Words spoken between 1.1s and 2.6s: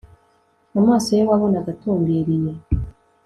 ye wabonaga atumbiriye